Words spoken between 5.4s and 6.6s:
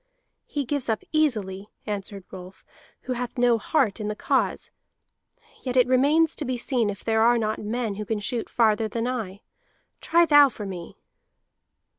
Yet it remains to be